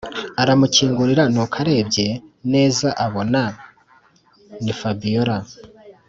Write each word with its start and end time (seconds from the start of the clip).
aramukingurira 0.41 1.23
nuko 1.33 1.55
arebye 1.61 2.07
neza 2.53 2.87
abona 3.05 3.41
ni 4.63 4.73
fabiora. 4.79 5.37